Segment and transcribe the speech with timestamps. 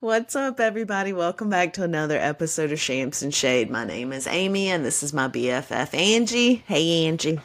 [0.00, 1.12] What's up, everybody?
[1.12, 3.70] Welcome back to another episode of Champs and Shade.
[3.70, 6.64] My name is Amy, and this is my BFF, Angie.
[6.66, 7.38] Hey, Angie.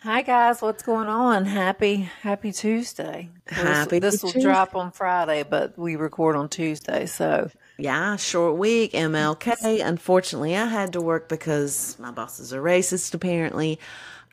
[0.00, 1.44] Hi guys, what's going on?
[1.44, 3.30] Happy Happy Tuesday.
[3.46, 4.48] Happy this, this will Tuesday.
[4.48, 9.84] drop on Friday, but we record on Tuesday, so Yeah, short week, MLK.
[9.84, 13.80] Unfortunately, I had to work because my bosses are racist, apparently.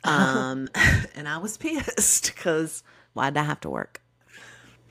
[0.03, 0.67] Um,
[1.15, 2.83] and I was pissed because
[3.13, 4.01] why'd I have to work?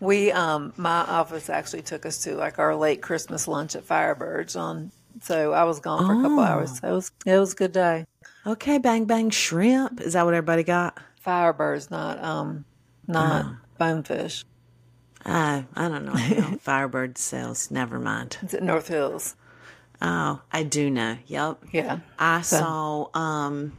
[0.03, 4.59] we um my office actually took us to like our late Christmas lunch at Firebirds
[4.59, 6.47] on so I was gone for a couple Oh.
[6.47, 6.79] hours.
[6.81, 8.07] So it was it was a good day.
[8.47, 10.01] Okay, bang bang shrimp.
[10.01, 10.97] Is that what everybody got?
[11.25, 12.65] Firebirds, not um
[13.07, 13.57] not Oh.
[13.79, 14.43] bonefish.
[15.25, 16.59] I I don't know.
[16.61, 17.71] Firebird sells.
[17.71, 18.39] Never mind.
[18.43, 19.37] It's at North Hills.
[20.03, 21.19] Oh, I do know.
[21.27, 21.65] Yep.
[21.73, 21.99] Yeah.
[22.19, 23.73] I saw um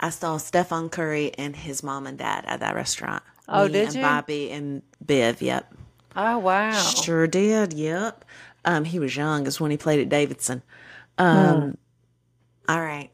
[0.00, 3.22] I saw Stephen Curry and his mom and dad at that restaurant.
[3.48, 4.02] Oh, Me did and you?
[4.02, 5.72] Bobby and Biv, yep.
[6.14, 6.70] Oh wow.
[6.70, 8.24] Sure did, yep.
[8.64, 10.62] Um he was young, it's when he played at Davidson.
[11.16, 11.78] Um
[12.68, 13.10] all right.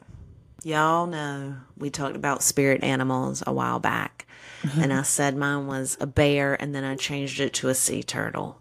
[0.65, 4.27] Y'all know we talked about spirit animals a while back.
[4.63, 4.81] Mm-hmm.
[4.81, 8.03] And I said mine was a bear and then I changed it to a sea
[8.03, 8.61] turtle.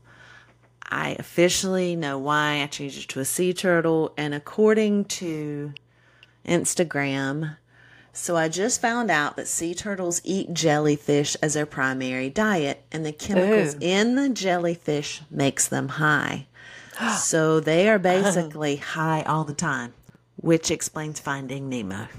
[0.84, 4.14] I officially know why I changed it to a sea turtle.
[4.18, 5.74] And according to
[6.46, 7.56] Instagram,
[8.16, 13.04] so I just found out that sea turtles eat jellyfish as their primary diet, and
[13.04, 13.80] the chemicals Ooh.
[13.82, 16.46] in the jellyfish makes them high.
[17.18, 19.94] so they are basically high all the time,
[20.44, 22.08] which explains Finding Nemo.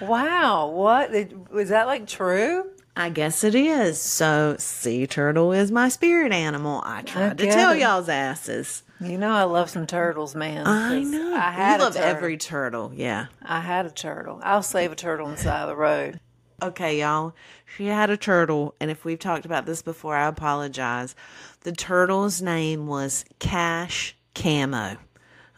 [0.00, 0.68] Wow.
[0.68, 1.10] What?
[1.50, 2.70] Was that like true?
[2.96, 4.00] I guess it is.
[4.00, 6.82] So sea turtle is my spirit animal.
[6.84, 7.80] I tried to tell it.
[7.80, 8.82] y'all's asses.
[9.00, 10.66] You know I love some turtles, man.
[10.66, 11.34] I know.
[11.34, 12.08] I had you love turtle.
[12.08, 12.92] every turtle.
[12.94, 13.26] Yeah.
[13.42, 14.40] I had a turtle.
[14.42, 16.20] I'll save a turtle on the side of the road.
[16.62, 17.34] Okay, y'all.
[17.76, 21.14] She had a turtle, and if we've talked about this before, I apologize.
[21.60, 24.96] The turtle's name was Cash Camo.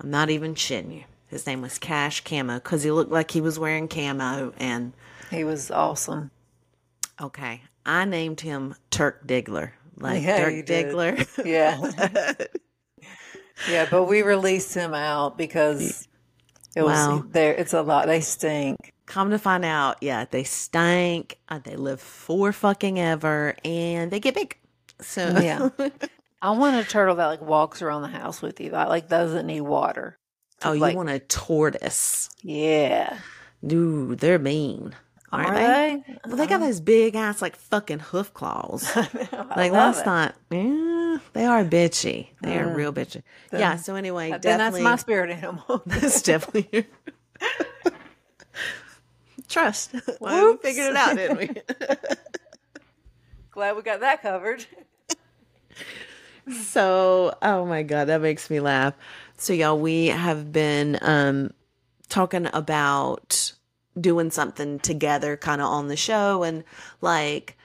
[0.00, 1.04] I'm not even shitting you.
[1.26, 4.52] His name was Cash Camo because he looked like he was wearing camo.
[4.58, 4.92] And
[5.30, 6.30] He was awesome.
[7.20, 10.66] okay, I named him Turk Diggler, like Yeah, Dirk.
[10.66, 11.44] Diggler.
[11.44, 12.46] Yeah.
[13.68, 16.06] yeah, but we released him out because
[16.76, 17.24] it was Wow.
[17.30, 17.52] there.
[17.54, 18.06] It's a lot.
[18.06, 18.92] They stink.
[19.06, 21.38] Come to find out, yeah, they stink.
[21.48, 24.56] Uh, they live for fucking ever, and they get big.
[25.00, 25.68] So Yeah.
[26.40, 28.70] I want a turtle that like walks around the house with you.
[28.70, 30.18] That like doesn't need water.
[30.64, 32.30] oh, you like- want a tortoise?
[32.42, 33.18] Yeah.
[33.66, 34.94] Dude, they're mean.
[35.30, 36.02] Aren't Are they?
[36.06, 36.18] they?
[36.26, 36.66] Well, they got uh-huh.
[36.66, 38.96] those big ass like fucking hoof claws.
[39.56, 42.28] Like last night, yeah, they are bitchy.
[42.42, 42.76] They are mm.
[42.76, 43.22] real bitchy.
[43.52, 43.76] yeah.
[43.76, 45.82] So anyway, Then that's my spirit animal.
[45.86, 46.86] that's definitely
[49.48, 49.94] trust.
[50.20, 51.50] Well, we figured it out, didn't we?
[53.50, 54.64] Glad we got that covered.
[56.50, 58.94] So, oh my god, that makes me laugh.
[59.36, 61.52] So, y'all, we have been um
[62.08, 63.52] talking about
[64.00, 66.64] doing something together kind of on the show and
[67.00, 67.56] like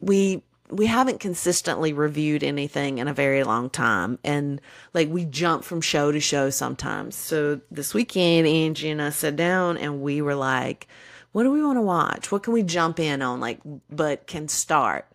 [0.00, 4.58] we we haven't consistently reviewed anything in a very long time and
[4.94, 7.14] like we jump from show to show sometimes.
[7.14, 10.88] So, this weekend Angie and I sat down and we were like,
[11.32, 12.32] what do we want to watch?
[12.32, 15.06] What can we jump in on like but can start?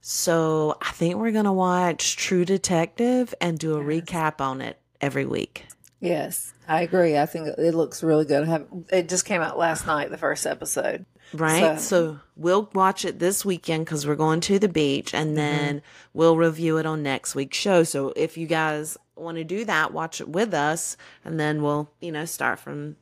[0.00, 5.26] So I think we're gonna watch True Detective and do a recap on it every
[5.26, 5.66] week.
[6.00, 7.18] Yes, I agree.
[7.18, 8.48] I think it looks really good.
[8.48, 11.04] Have, it just came out last night, the first episode.
[11.34, 11.78] Right?
[11.78, 15.36] So- So, we'll watch it this weekend because we're going to the beach and mm-hmm.
[15.36, 15.82] then
[16.14, 17.84] we'll review it on next week's show.
[17.84, 21.90] So if you guys want to do that, watch it with us and then we'll,
[22.00, 22.96] you know, start from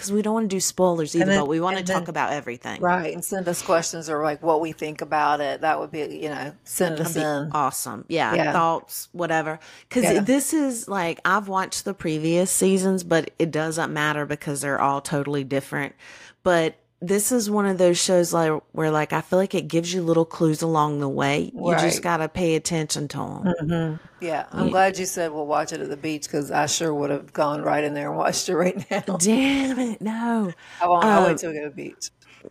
[0.00, 2.08] because we don't want to do spoilers either, then- but we want to talk then-
[2.10, 2.80] about everything.
[2.80, 3.12] Right.
[3.12, 5.60] And send us questions or like what we think about it.
[5.60, 7.50] That would be, you know, send us in.
[7.52, 8.06] awesome.
[8.08, 8.52] Yeah, Yeah.
[8.52, 9.60] thoughts, whatever.
[9.88, 10.20] Because Yeah.
[10.20, 15.02] this is like I've watched the previous seasons, but it doesn't matter because they're all
[15.02, 15.94] totally different.
[16.42, 19.92] But this is one of those shows like where like I feel like it gives
[19.94, 21.50] you little clues along the way.
[21.54, 24.00] You just gotta pay attention to them.
[24.20, 24.46] Yeah.
[24.52, 27.32] I'm glad you said we'll watch it at the beach because I sure would have
[27.32, 29.16] gone right in there and watched it right now.
[29.18, 30.52] Damn it, no.
[30.82, 31.04] I won't.
[31.04, 32.10] I'll Um, wait till we go to the beach.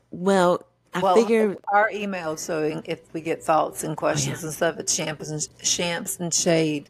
[0.09, 0.65] Well,
[0.95, 4.79] I Well, figure our email, so if we get thoughts and Oh, questions and stuff,
[4.79, 6.89] it's champs and, champs and shade.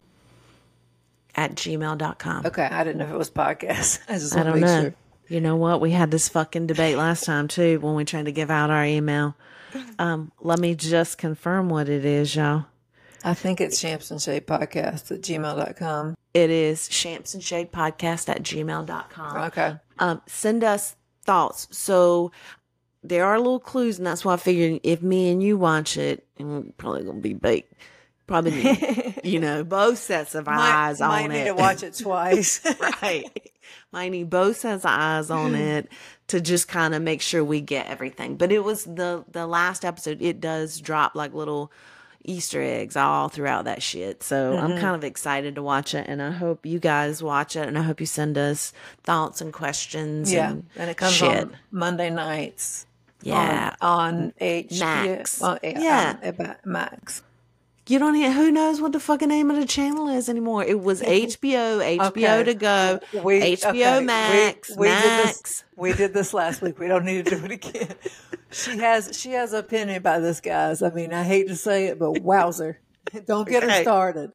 [1.35, 2.45] at gmail.com.
[2.45, 2.63] Okay.
[2.71, 4.00] I didn't know if it was podcast.
[4.07, 4.81] I just I want to don't make know.
[4.83, 4.94] sure.
[5.29, 5.79] You know what?
[5.79, 8.83] We had this fucking debate last time too when we tried to give out our
[8.83, 9.35] email.
[9.99, 12.65] Um, let me just confirm what it is, y'all.
[13.23, 16.15] I think it's Champs and Shade Podcast at gmail.com.
[16.33, 19.37] It is champs and shade podcast at gmail.com.
[19.47, 19.75] Okay.
[19.97, 21.67] Um, send us thoughts.
[21.71, 22.31] So
[23.03, 26.25] there are little clues, and that's why I figured if me and you watch it,
[26.37, 27.73] and we're probably gonna be baked.
[28.27, 31.39] Probably, need, you know, both sets of eyes might, on might it.
[31.39, 32.63] need to watch it twice.
[33.01, 33.51] right.
[33.94, 35.89] Need both of eyes on it
[36.27, 38.36] to just kind of make sure we get everything.
[38.38, 40.21] But it was the the last episode.
[40.21, 41.71] It does drop like little
[42.25, 44.21] Easter eggs all throughout that shit.
[44.24, 44.81] So I'm Mm-hmm.
[44.81, 47.81] kind of excited to watch it, and I hope you guys watch it, and I
[47.81, 48.74] hope you send us
[49.04, 50.31] thoughts and questions.
[50.31, 50.51] yeah.
[50.51, 51.30] and, And it comes shit.
[51.45, 52.86] on Monday nights.
[53.21, 53.75] Yeah.
[53.81, 54.80] On, on HBO.
[54.80, 55.42] Max.
[55.42, 55.80] on- yeah.
[55.80, 56.18] Yeah.
[56.21, 57.24] on- about Max.
[57.89, 60.63] You don't even, who knows what the fucking name of the channel is anymore.
[60.63, 62.07] It was HBO, HBO
[62.39, 62.44] Okay.
[62.44, 65.63] to go, We- HBO okay, we- Max, did this- Max.
[65.75, 66.77] we did this last week.
[66.77, 67.95] We don't need to do it again.
[68.51, 70.81] She has she has an opinion about this, guys.
[70.81, 72.80] I mean, I hate to say it, but wowzer.
[73.25, 74.31] Don't get her started.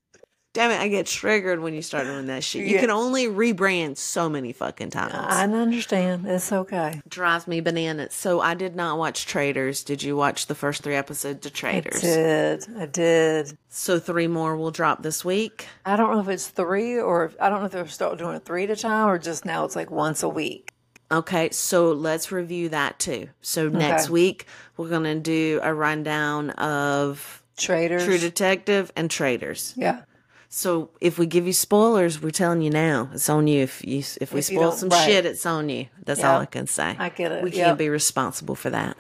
[0.55, 2.65] Damn it, I get triggered when you start doing that shit.
[2.65, 2.81] You Yeah.
[2.81, 5.13] can only rebrand so many fucking times.
[5.15, 6.27] I understand.
[6.29, 7.03] It's okay.
[7.09, 8.15] Drives me bananas.
[8.15, 9.83] So I did not watch Traitors.
[9.83, 11.97] Did you watch the first three episodes of Traitors?
[11.97, 12.67] I did.
[12.79, 13.59] I did.
[13.69, 15.67] So three more will drop this week.
[15.85, 18.37] I don't know if it's three or if, I don't know if they're start doing
[18.37, 20.71] it three at a time or just now it's like once a week.
[21.11, 23.29] Okay, so let's review that too.
[23.43, 24.13] So next Okay.
[24.13, 24.47] week
[24.77, 28.05] we're gonna do a rundown of Traitors.
[28.05, 29.75] True Detective and Traitors.
[29.77, 30.03] yeah.
[30.57, 33.11] So if we give you spoilers, we're telling you now.
[33.13, 33.63] It's on you.
[33.65, 35.05] If you if we If spoil some right.
[35.05, 35.87] shit, it's on you.
[36.05, 36.33] That's Yeah.
[36.33, 36.95] all I can say.
[36.97, 37.43] I get it.
[37.43, 37.65] We Yep.
[37.67, 38.97] can't be responsible for that.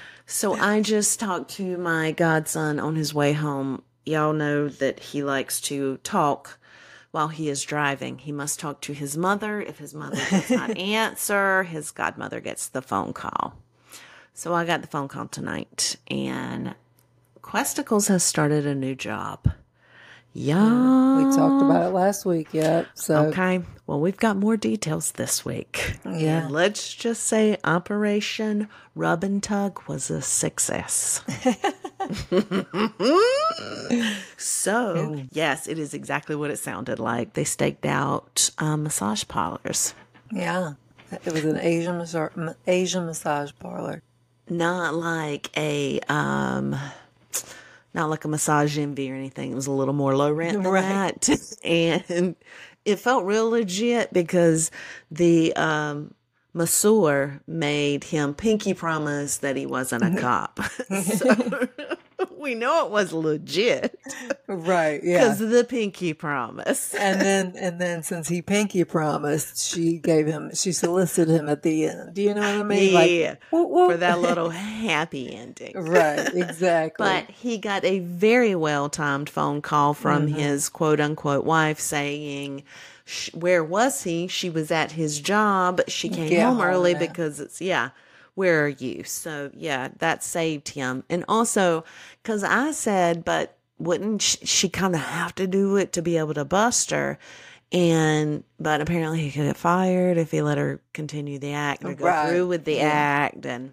[0.26, 3.82] so I just talked to my godson on his way home.
[4.06, 6.58] Y'all know that he likes to talk
[7.10, 8.16] while he is driving.
[8.16, 9.60] He must talk to his mother.
[9.60, 13.56] If his mother does not answer, his godmother gets the phone call.
[14.32, 16.74] So I got the phone call tonight, and
[17.42, 19.52] Questicles has started a new job.
[20.32, 21.16] Yeah.
[21.18, 22.86] We talked about it last week, yep.
[22.94, 23.62] So Okay.
[23.86, 25.98] Well, we've got more details this week.
[26.04, 26.44] Yeah.
[26.44, 31.24] And let's just say Operation Rub and Tug was a success.
[34.36, 37.32] so, yes, it is exactly what it sounded like.
[37.32, 39.94] They staked out um, massage parlors.
[40.30, 40.74] yeah.
[41.24, 42.30] It was an Asian massage,
[42.68, 44.00] Asian massage parlor.
[44.48, 46.76] Not like a um
[47.94, 49.50] not like a massage envy or anything.
[49.52, 51.20] It was a little more low rent than Right.
[51.20, 51.56] that.
[51.64, 52.36] And
[52.84, 54.70] it felt real legit because
[55.10, 56.14] the um
[56.54, 60.60] masseur made him pinky promise that he wasn't a cop.
[61.04, 61.68] so
[62.40, 63.98] we know it was legit
[64.48, 65.00] Right.
[65.04, 65.18] Yeah.
[65.20, 66.94] because of the pinky promise.
[66.94, 71.62] and then and then since he pinky promised, she gave him she solicited him at
[71.62, 72.14] the end.
[72.14, 72.92] Do you know what I mean?
[73.20, 73.90] yeah, whoop, whoop.
[73.92, 74.50] for that little
[74.88, 75.74] happy ending.
[75.76, 77.04] right, exactly.
[77.06, 80.34] But he got a very well timed phone call from Mm-hmm.
[80.38, 82.64] his quote unquote wife saying,
[83.34, 84.26] Where was he?
[84.28, 85.80] She was at his job.
[85.88, 87.00] She came Get home home early now.
[87.00, 87.90] because it's, yeah,
[88.34, 89.04] where are you?
[89.04, 91.04] So, yeah, that saved him.
[91.10, 91.84] And also,
[92.22, 96.16] because I said, But wouldn't sh- she kind of have to do it to be
[96.18, 97.18] able to bust her?
[97.72, 101.94] And, but apparently he could get fired if he let her continue the act or
[101.94, 102.28] go Right.
[102.28, 102.88] through with the Yeah.
[102.88, 103.46] act.
[103.46, 103.72] And,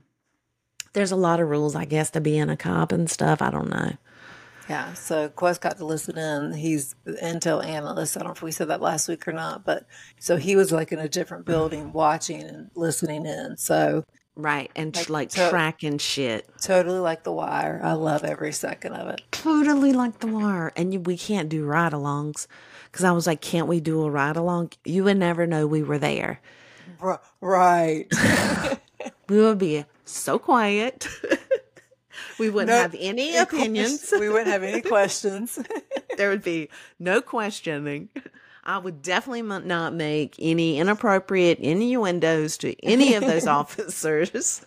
[0.94, 3.42] there's a lot of rules, I guess, to being a cop and stuff.
[3.42, 3.94] I don't know.
[4.70, 6.54] yeah, so Qwest got to listen in.
[6.54, 8.18] He's intel analyst.
[8.18, 9.86] I don't know if we said that last week or not, but
[10.20, 13.56] so he was like in a different building watching and listening in.
[13.58, 14.04] So
[14.38, 14.70] Right.
[14.76, 16.48] And tr- like to- tracking shit.
[16.62, 17.82] totally like the wire.
[17.84, 19.22] I love every second of it.
[19.32, 20.72] Totally like the wire.
[20.76, 22.46] And you, we can't do ride alongs.
[22.86, 24.72] Because I was like, can't we do a ride along?
[24.86, 26.40] You would never know we were there.
[27.02, 28.06] R- right.
[29.30, 31.06] We would be so quiet.
[32.40, 34.14] we wouldn't No- have any opinions.
[34.18, 35.60] we wouldn't have any questions.
[36.16, 38.08] there would be no questioning.
[38.68, 44.64] I would definitely not make any inappropriate innuendos to any of those officers.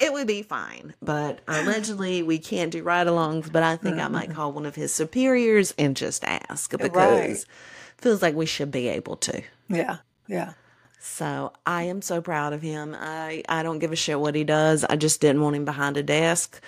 [0.00, 0.94] it would be fine.
[1.02, 3.50] But allegedly, we can't do ride alongs.
[3.50, 7.44] But I think I might call one of his superiors and just ask because Right.
[7.98, 9.42] feels like we should be able to.
[9.68, 9.98] yeah.
[10.28, 10.54] Yeah.
[10.98, 12.96] So I am so proud of him.
[12.98, 14.84] I, I don't give a shit what he does.
[14.84, 16.60] I just didn't want him behind a desk.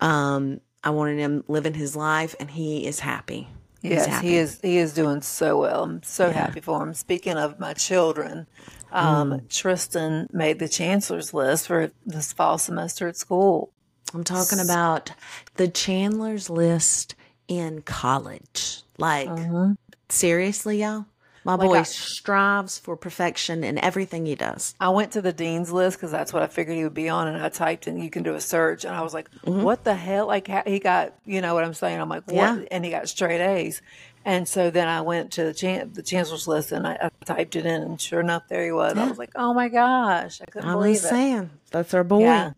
[0.00, 3.48] Um, I wanted him living his life, and he is happy.
[3.82, 4.60] Yes, he is.
[4.60, 5.84] He is doing so well.
[5.84, 6.92] I'm so happy for him.
[6.94, 8.46] Speaking of my children,
[8.92, 9.48] um, Mm.
[9.48, 13.70] Tristan made the chancellor's list for this fall semester at school.
[14.12, 15.12] I'm talking about
[15.54, 17.14] the Chandler's list
[17.48, 18.82] in college.
[18.98, 19.72] Like, Mm-hmm.
[20.08, 21.06] seriously, y'all?
[21.44, 24.74] My Like boy I- strives for perfection in everything he does.
[24.78, 27.28] I went to the dean's list because that's what I figured he would be on,
[27.28, 29.94] and I typed in you can do a search, and I was like, what the
[29.94, 30.26] hell?
[30.26, 31.98] Like he got, you know what I'm saying?
[32.00, 32.34] I'm like, what?
[32.36, 32.60] Mm-hmm.
[32.62, 32.68] Yeah.
[32.70, 33.80] And he got straight A's.
[34.22, 37.56] And so then I went to the, chan- the chancellor's list and I, I typed
[37.56, 38.92] it in, and sure enough, there he was.
[38.98, 41.08] I was like, oh my gosh, I couldn't I believe was it.
[41.08, 42.20] saying that's our boy.
[42.20, 42.52] Yeah.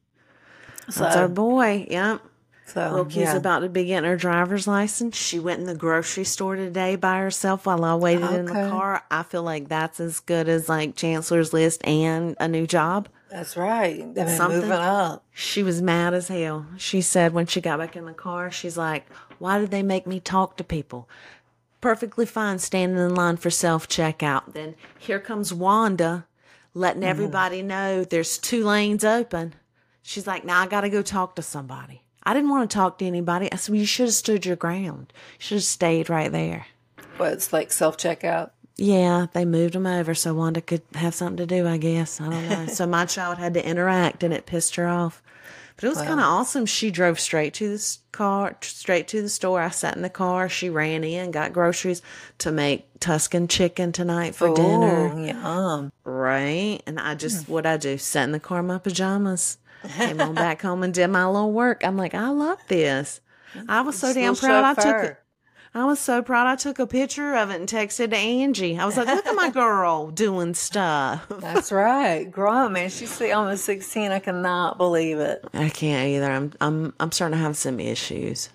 [0.87, 1.87] That's our boy.
[1.89, 2.21] Yep.
[2.73, 3.37] So Wilkie's yeah.
[3.37, 5.17] about to be getting her driver's license.
[5.17, 9.02] She went in the grocery store today by herself while I waited in the car.
[9.11, 13.09] I feel like that's as good as like Chancellor's List and a new job.
[13.31, 14.00] That's right.
[14.02, 15.25] I mean, Something- moving up.
[15.33, 16.67] She was mad as hell.
[16.76, 19.07] She said when she got back in the car, she's like,
[19.38, 21.09] Why did they make me talk to people?
[21.81, 24.52] Perfectly fine standing in line for self checkout.
[24.52, 26.26] Then here comes Wanda
[26.75, 27.11] letting mm-hmm.
[27.11, 29.55] everybody know there's two lanes open.
[30.02, 32.01] She's like, Now I got to go talk to somebody.
[32.25, 33.50] I didn't want to talk to anybody.
[33.52, 35.12] I said, well, You should have stood your ground.
[35.38, 36.67] You should have stayed right there.
[37.19, 38.50] Well, it's like self checkout.
[38.76, 42.21] Yeah, they moved them over so Wanda could have something to do, I guess.
[42.21, 42.67] I don't know.
[42.67, 45.23] so my child had to interact and it pissed her off.
[45.76, 46.67] But it was kind of awesome.
[46.67, 49.61] She drove straight to the car, straight to the store.
[49.61, 50.49] I sat in the car.
[50.49, 52.02] She ran in, got groceries
[52.38, 55.26] to make Tuscan chicken tonight for oh, dinner.
[55.26, 55.93] Yum.
[56.05, 56.81] Right.
[56.87, 57.52] And I just, hmm.
[57.52, 59.59] what I do, sat in the car in my pajamas,
[59.89, 61.85] came on back home and did my little work.
[61.85, 63.21] I'm like, I love this.
[63.69, 64.79] I was so damn Little proud.
[64.79, 65.17] I took.
[65.75, 66.47] I was so proud.
[66.47, 68.79] I took a picture of it and texted to Angie.
[68.79, 71.27] I was like, look at my girl doing stuff.
[71.31, 72.31] That's right.
[72.31, 72.91] Grown man.
[72.91, 74.12] She's almost sixteen.
[74.12, 75.45] I cannot believe it.
[75.55, 76.31] I can't either.
[76.31, 78.51] I'm I'm I'm starting to have some issues.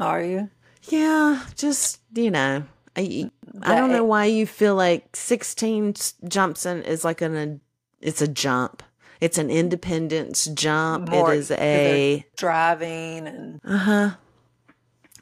[0.00, 0.50] Are you?
[0.84, 2.64] Yeah, just you know,
[2.96, 3.30] I
[3.62, 5.94] I don't know why you feel like sixteen
[6.26, 7.60] jumps in is like an
[8.00, 8.82] it's a jump.
[9.20, 11.08] It's an independence jump.
[11.08, 13.76] More- it is a driving and uh.
[13.76, 14.10] Huh.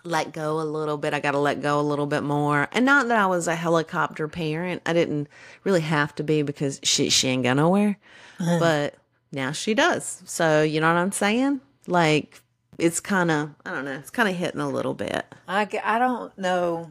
[0.06, 1.14] Let go a little bit.
[1.14, 2.68] I got to let go a little bit more.
[2.72, 4.82] And not that I was a helicopter parent.
[4.84, 5.28] I didn't
[5.64, 7.96] really have to be because she she ain't go nowhere.
[8.38, 8.96] But
[9.32, 10.22] now she does.
[10.26, 11.62] So, you know what I'm saying?
[11.86, 12.42] Like
[12.76, 13.92] it's kind of I don't know.
[13.94, 15.24] It's kind of hitting a little bit.
[15.48, 16.90] I, I don't know.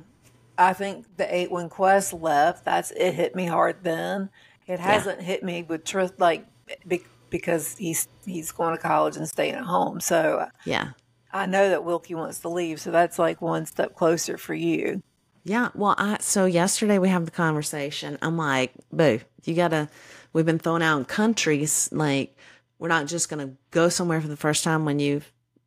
[0.57, 4.29] I think the eight when Qwest left, that's it hit me hard then.
[4.65, 6.45] It hasn't hit me with truth like
[6.87, 9.99] be, because he's he's going to college and staying at home.
[9.99, 10.89] So Yeah.
[11.35, 12.79] I know that Wilkie wants to leave.
[12.79, 15.01] So that's like one step closer for you.
[15.45, 18.17] Yeah, well, I so yesterday we have the conversation.
[18.21, 19.89] I'm like, boo, you gotta.
[20.31, 21.89] We've been thrown out in countries.
[21.91, 22.37] Like,
[22.79, 25.21] we're not just gonna go somewhere for the first time when you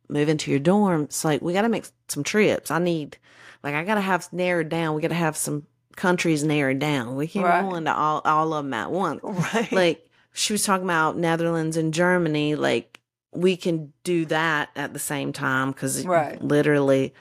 [0.09, 1.03] move into your dorm.
[1.03, 2.71] It's like we gotta make some trips.
[2.71, 3.17] I need,
[3.61, 4.95] like, I gotta have narrowed down.
[4.95, 7.15] We gotta have some countries narrowed down.
[7.15, 7.61] We can't Right.
[7.61, 9.19] go into all all of them at once.
[9.53, 9.71] Right.
[9.71, 10.06] Like
[10.37, 12.55] she was talking about Netherlands and Germany.
[12.55, 12.99] Like
[13.33, 16.39] we can do that at the same time because Right.
[16.41, 17.13] literally,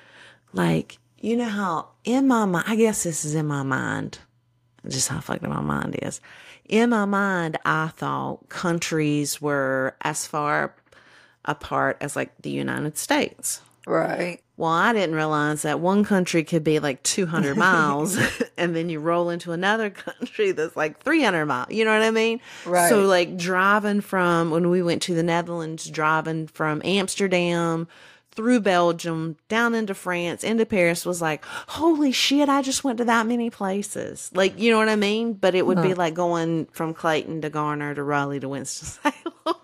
[0.53, 4.19] like you know how in my mind, I guess this is in my mind,
[4.87, 6.21] just how fucked up my mind is.
[6.69, 10.75] In my mind, I thought countries were as far
[11.45, 13.63] apart as like the United States.
[13.87, 14.43] Right.
[14.59, 18.19] Well, I didn't realize that one country could be like 200 miles
[18.57, 21.71] and then you roll into another country that's like 300 miles.
[21.71, 22.41] You know what I mean?
[22.65, 22.89] Right.
[22.89, 27.89] So, like, driving from when we went to the Netherlands, driving from Amsterdam
[28.33, 33.05] through Belgium, down into France, into Paris was like, holy shit, I just went to
[33.07, 34.31] that many places.
[34.35, 35.33] Like, you know what I mean?
[35.33, 35.97] But it would be uh-huh.
[35.97, 39.15] like going from Clayton to Garner to Raleigh to Winston-Salem.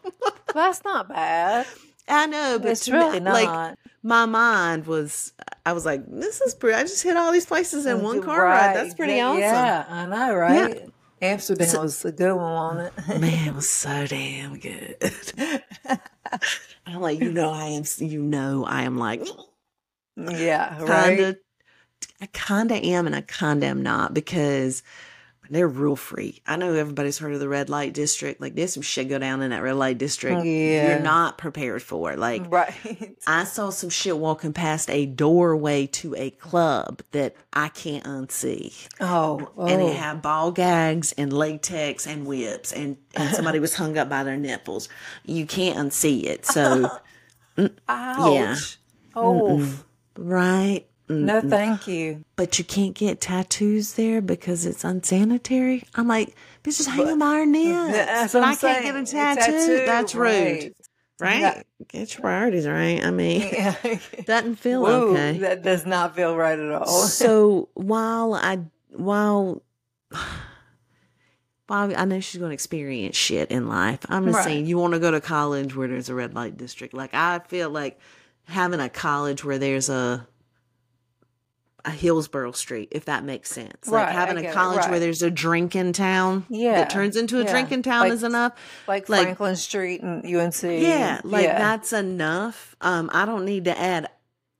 [0.54, 1.66] That's not bad.
[2.12, 5.32] I know, but It's really like my mind was,
[5.64, 6.76] I was like, this is pretty.
[6.76, 8.66] I just hit all these places in one car Right.
[8.66, 8.76] ride.
[8.76, 9.40] That's pretty yeah, awesome.
[9.40, 10.88] Yeah, I know, right?
[11.22, 12.92] Amsterdam was a good one on it.
[13.08, 14.96] Man, it was so damn good.
[16.86, 17.84] I'm like, you know, I am.
[17.98, 19.26] You know, I am like,
[20.16, 20.86] yeah, right.
[20.86, 21.36] kind of.
[22.20, 24.82] I kind of am, and I kind of am not because
[25.50, 26.40] they're real free.
[26.46, 28.40] I know everybody's heard of the red light district.
[28.40, 30.40] Like, there's some shit go down in that red light district.
[30.40, 30.90] Oh, yeah.
[30.90, 32.12] You're not prepared for.
[32.12, 32.18] It.
[32.18, 33.16] Like, Right.
[33.26, 38.88] I saw some shit walking past a doorway to a club that I can't unsee.
[39.00, 39.66] Oh, oh.
[39.66, 39.92] And it oh.
[39.92, 44.36] had ball gags and latex and whips and, and somebody was hung up by their
[44.36, 44.88] nipples.
[45.24, 46.46] You can't unsee it.
[46.46, 46.88] So,
[47.88, 48.32] Ouch.
[48.32, 48.56] yeah.
[49.14, 49.78] Oh,
[50.16, 50.86] right.
[51.08, 51.20] Mm.
[51.24, 52.24] no, thank you.
[52.36, 55.82] But you can't get tattoos there because it's unsanitary.
[55.94, 56.28] I'm like,
[56.62, 57.92] bitch, just hang them by our nips.
[57.92, 59.40] That's I I'm can't get a A tattoo.
[59.52, 60.22] tattoo, That's rude.
[60.24, 60.72] right.
[61.20, 61.40] Right?
[61.40, 61.62] Yeah.
[61.88, 63.04] Get your priorities right.
[63.04, 63.74] I mean, Yeah.
[64.26, 65.38] doesn't feel Woo, okay.
[65.38, 66.86] that does not feel right at all.
[67.06, 69.62] so while I while
[71.68, 74.44] while I know she's going to experience shit in life, I'm just Right.
[74.44, 76.92] saying you want to go to college where there's a red light district.
[76.94, 77.98] Like I feel like
[78.44, 80.26] having a college where there's a
[81.84, 83.88] a Hillsborough Street, if that makes sense.
[83.88, 87.44] Right, Like having a college where there's a drinking town Yeah, that turns into a
[87.44, 87.50] yeah.
[87.50, 88.52] drinking town Like- is enough.
[88.86, 90.62] like, like- Franklin Street and UNC.
[90.62, 91.58] Yeah, like yeah.
[91.58, 92.76] that's enough.
[92.80, 94.08] Um, I don't need to add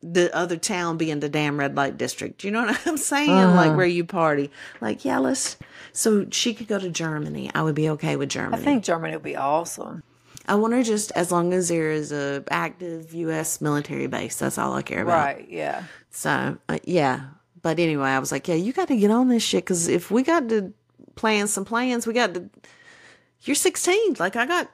[0.05, 2.43] the other town being the damn red light district.
[2.43, 3.31] You know what I'm saying?
[3.31, 3.77] Like Uh-huh.
[3.77, 4.51] where you party.
[4.81, 5.57] Like, yeah, let's.
[5.93, 7.51] So she could go to Germany.
[7.55, 8.61] I would be okay with Germany.
[8.61, 10.03] I think Germany would be awesome.
[10.49, 13.61] I want her just as long as there is a active U.S.
[13.61, 14.37] military base.
[14.41, 15.25] That's all I care about.
[15.25, 15.47] Right.
[15.49, 15.85] Yeah.
[16.13, 17.25] So uh, yeah.
[17.63, 20.11] But anyway, I was like, yeah, you got to get on this shit because if
[20.11, 20.73] we got to
[21.15, 22.49] plan some plans, we got to.
[23.43, 24.15] You're 16.
[24.21, 24.71] Like I got.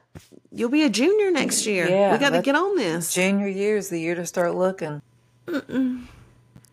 [0.51, 1.89] You'll be a junior next year.
[1.89, 3.15] Yeah, we got to get on this.
[3.15, 5.01] Junior year is the year to start looking.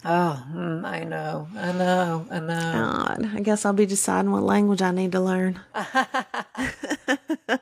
[0.07, 1.48] Oh, mm, I know.
[1.57, 2.27] I know.
[2.29, 2.72] I know.
[2.74, 5.60] God, I guess I'll be deciding what language I need to learn.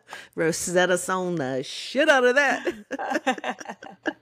[0.34, 4.16] Rosetta on the shit out of that.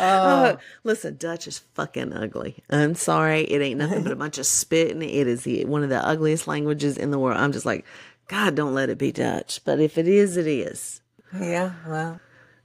[0.00, 2.62] Oh, uh, listen, Dutch is fucking ugly.
[2.70, 5.02] I'm sorry, it ain't nothing but a bunch of spitting.
[5.02, 7.38] It is the, one of the ugliest languages in the world.
[7.38, 7.84] I'm just like,
[8.28, 9.60] God, don't let it be Dutch.
[9.64, 11.00] But if it is, it is.
[11.38, 11.72] Yeah.
[11.86, 12.20] Well,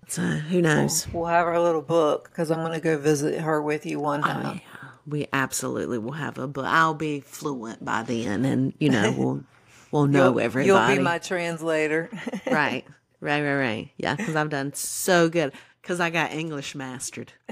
[0.08, 1.08] So who knows?
[1.12, 4.22] we'll have our little book because I'm going to go visit her with you one
[4.24, 4.62] oh, time.
[4.64, 9.12] Yeah, we absolutely will have a, but I'll be fluent by then, and you know
[9.18, 9.44] we'll
[9.92, 10.68] we'll know You'll- everybody.
[10.94, 12.10] You'll be my translator.
[12.46, 12.86] right,
[13.20, 13.92] right, right, right.
[13.98, 15.54] Yeah, because I've done so good
[15.86, 17.32] because I got English mastered.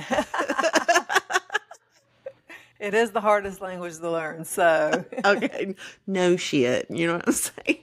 [2.79, 4.43] it is the hardest language to learn.
[4.43, 5.75] So Okay,
[6.07, 6.87] no shit.
[6.89, 7.77] You know what I'm saying?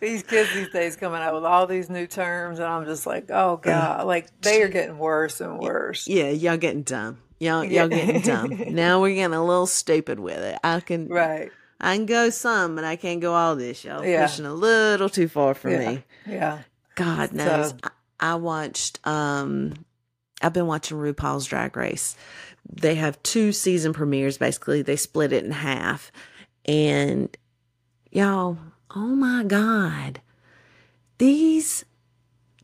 [0.00, 3.30] these kids these days coming out with all these new terms, and I'm just like,
[3.30, 6.06] oh god, like they are getting worse and worse.
[6.06, 7.18] Yeah, y'all getting dumb.
[7.40, 8.52] Y'all, y'all getting dumb.
[8.72, 10.56] now we're getting a little stupid with it.
[10.62, 11.50] I can, Right.
[11.80, 13.84] I can go some, but I can't go all this.
[13.84, 14.24] Y'all Yeah.
[14.24, 15.90] pushing a little too far for Yeah.
[15.90, 16.04] me.
[16.26, 16.58] Yeah.
[16.94, 17.70] God knows.
[17.70, 17.76] So-
[18.22, 19.74] I, watched um
[20.40, 22.16] I've been watching RuPaul's Drag Race.
[22.70, 24.82] They have two season premieres basically.
[24.82, 26.10] They split it in half.
[26.64, 27.36] And
[28.10, 28.58] y'all,
[28.94, 30.20] oh my god.
[31.18, 31.84] These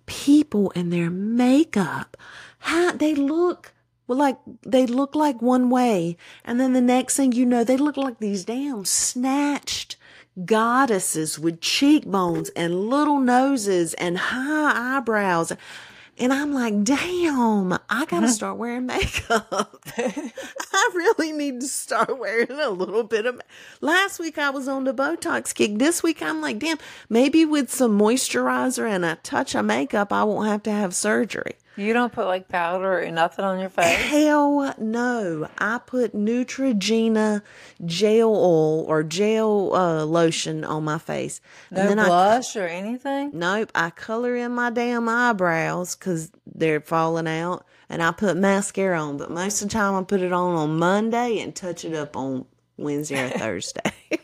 [0.06, 2.16] people and their makeup,
[2.60, 3.72] how they look
[4.08, 7.76] well, like they look like one way, and then the next thing you know, they
[7.76, 9.97] look like these damn snatched
[10.44, 15.52] goddesses with cheekbones and little noses and high eyebrows.
[16.20, 19.80] And I'm like, damn, I gotta start wearing makeup.
[19.96, 23.40] I really need to start wearing a little bit of.
[23.80, 25.78] Last week I was on the Botox kick.
[25.78, 30.24] This week I'm like, damn, maybe with some moisturizer and a touch of makeup, I
[30.24, 31.54] won't have to have surgery.
[31.78, 33.96] You don't put like powder or nothing on your face.
[33.96, 35.48] Hell no.
[35.58, 37.40] I put Neutrogena
[37.84, 41.40] gel oil or gel uh, lotion on my face.
[41.70, 43.30] No and then I blush or anything.
[43.32, 49.00] Nope, I color in my damn eyebrows because they're falling out, and I put mascara
[49.00, 49.16] on.
[49.16, 52.16] But most of the time, I put it on on Monday and touch it up
[52.16, 52.44] on
[52.76, 53.92] Wednesday or Thursday.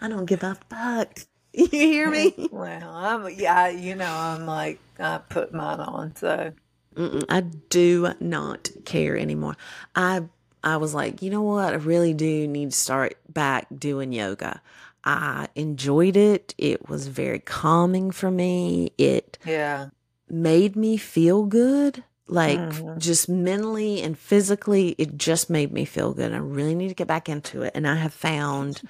[0.00, 1.26] I don't give a fuck.
[1.54, 2.34] You hear me?
[2.50, 6.52] Well, I'm yeah, you know, I'm like I put mine on, so
[6.96, 9.56] Mm-mm, I do not care anymore.
[9.94, 10.24] I
[10.62, 11.72] I was like, you know what?
[11.72, 14.60] I really do need to start back doing yoga.
[15.04, 16.54] I enjoyed it.
[16.58, 18.92] It was very calming for me.
[18.98, 19.88] It yeah.
[20.28, 22.04] made me feel good.
[22.28, 22.98] Like Mhm.
[22.98, 26.32] just mentally and physically, it just made me feel good.
[26.32, 27.72] I really need to get back into it.
[27.74, 28.82] And I have found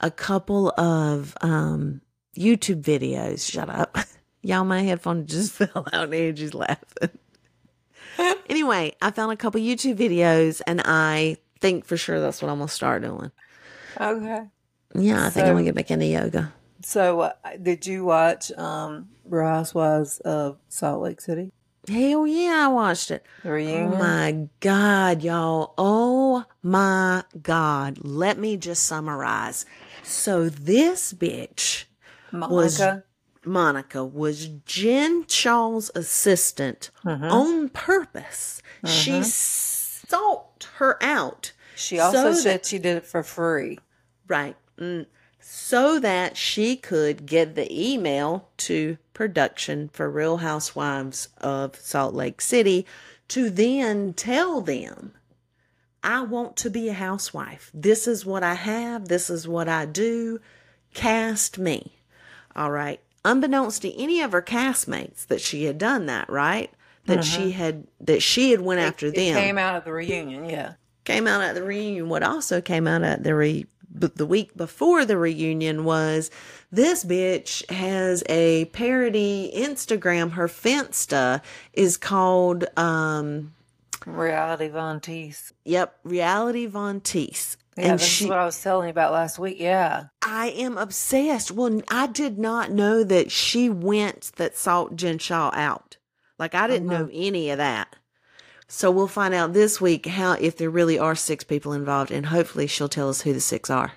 [0.00, 2.00] a couple of um,
[2.36, 3.50] YouTube videos.
[3.50, 3.96] Shut up.
[4.42, 7.10] Y'all, my headphone just fell out and Angie's laughing.
[8.48, 12.58] anyway, I found a couple YouTube videos and I think for sure that's what I'm
[12.58, 13.30] going to start doing.
[14.00, 14.42] Okay.
[14.94, 16.52] Yeah, I think I'm going to get back into yoga.
[16.82, 21.52] So, uh, did you watch um Real Housewives of Salt Lake City?
[21.88, 23.24] Hell yeah, I watched it.
[23.42, 25.74] The Oh my God, y'all.
[25.78, 27.98] Oh my God.
[28.02, 29.64] Let me just summarize.
[30.02, 31.84] So this bitch,
[32.32, 33.04] was- Monica.
[33.44, 38.60] Monica, was Jen Shah's assistant on purpose.
[38.84, 41.52] She sought her out.
[41.74, 43.78] she also so said she did it for free.
[44.26, 44.56] Right.
[44.78, 45.06] Mm.
[45.50, 52.42] So that she could get the email to production for Real Housewives of Salt Lake
[52.42, 52.84] City
[53.28, 55.14] to then tell them,
[56.02, 57.70] I want to be a housewife.
[57.72, 59.08] This is what I have.
[59.08, 60.38] This is what I do.
[60.92, 61.94] Cast me.
[62.54, 63.00] All right.
[63.24, 66.70] Unbeknownst to any of her castmates that she had done that, right?
[67.06, 67.50] That she mm-hmm.
[67.52, 70.50] had that she had went after It them came out at the reunion.
[70.50, 70.74] Yeah.
[71.04, 72.10] came out at the reunion.
[72.10, 76.30] What also came out at the re b- the week before the reunion was
[76.70, 80.32] this bitch has a parody Instagram.
[80.32, 83.54] Her Finsta is called um
[84.06, 85.52] Reality Von Tease.
[85.64, 87.56] Yep, Reality Von Tease.
[87.76, 89.60] Yeah, and she, what I was telling you about last week.
[89.60, 90.06] Yeah.
[90.22, 91.52] I am obsessed.
[91.52, 95.96] Well, I did not know that she went that sought Jen out.
[96.38, 97.94] Like I didn't know any of that.
[98.68, 102.26] So we'll find out this week how if there really are six people involved, and
[102.26, 103.92] hopefully she'll tell us who the six are.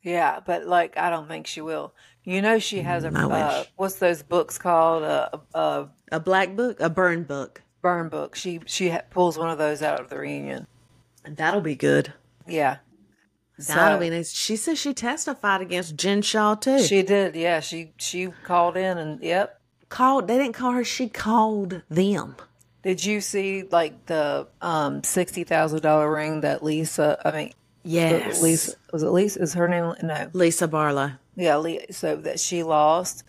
[0.00, 1.92] Yeah, but like I don't think she will.
[2.22, 5.02] You know, she has a uh, what's those books called?
[5.02, 8.36] A, a a black book, a burn book, burn book.
[8.36, 10.68] She she ha- pulls one of those out of the reunion,
[11.24, 12.12] and that'll be good.
[12.46, 12.76] Yeah,
[13.58, 14.32] that'll so, be nice.
[14.32, 16.80] She says she testified against Jen Shah too.
[16.80, 17.34] She did.
[17.34, 20.28] Yeah, she she called in and yep, called.
[20.28, 20.84] They didn't call her.
[20.84, 22.36] She called them.
[22.86, 27.20] Did you see like the um sixty thousand dollar ring that Lisa?
[27.24, 29.42] I mean, yes, Lisa was it Lisa?
[29.42, 29.92] Is her name?
[30.04, 31.14] No, Lisa Barlow.
[31.34, 33.24] Yeah, so that she lost.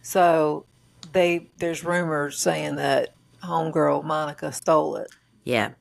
[0.00, 0.64] So
[1.12, 3.12] they there's rumors saying that
[3.44, 5.10] homegirl Monica stole it.
[5.44, 5.72] Yeah,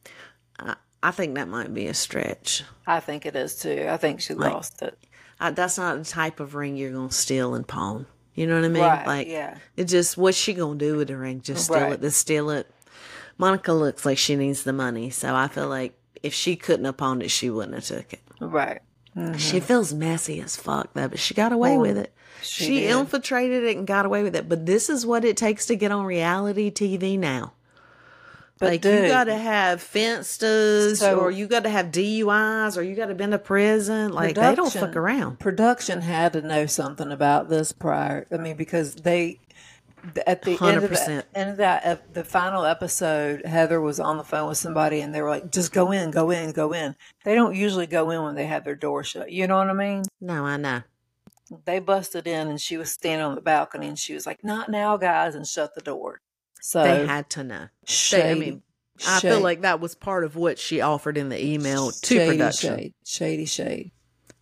[0.60, 2.66] I, I think that might be a stretch.
[2.86, 3.88] I think it is too.
[3.90, 4.98] I think she like, lost it.
[5.40, 8.08] I, that's not the type of ring you're gonna steal and pawn.
[8.36, 8.84] You know what I mean?
[8.84, 9.58] Right, like, yeah.
[9.78, 11.40] It just what's she gonna do with the ring?
[11.40, 11.94] Just steal right.
[11.94, 12.02] it?
[12.02, 12.70] Just steal it?
[13.42, 16.96] Monica looks like she needs the money, so I feel like if she couldn't have
[16.96, 18.22] pawned it, she wouldn't have took it.
[18.40, 18.82] Right.
[19.18, 19.38] Mm-hmm.
[19.38, 22.14] She feels messy as fuck though, but she got away with it.
[22.44, 24.48] She, she infiltrated it and got away with it.
[24.48, 27.54] But this is what it takes to get on reality TV now.
[28.60, 32.78] But like dude, you got to have fences, so or you got to have DUIs,
[32.78, 34.14] or you got to been to prison.
[34.14, 35.40] Like they don't fuck around.
[35.40, 38.28] Production had to know something about this prior.
[38.32, 39.40] I mean, because they
[40.26, 40.68] at the 100%.
[40.68, 44.58] end of, the, end of that the final episode heather was on the phone with
[44.58, 46.96] somebody and they were like just go in go in go in.
[47.24, 49.32] They don't usually go in when they have their door shut.
[49.32, 50.04] You know what i mean?
[50.20, 50.82] No i know.
[51.66, 54.70] They busted in and she was standing on the balcony and she was like not
[54.70, 56.22] now guys and shut the door.
[56.62, 57.68] So they had to know.
[57.86, 58.64] Shady, they, i mean
[59.08, 62.32] i feel like that was part of what she offered in the email to shady
[62.32, 62.78] production.
[62.78, 63.92] shade shady shade.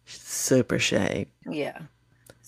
[0.05, 1.27] Super shade.
[1.49, 1.79] Yeah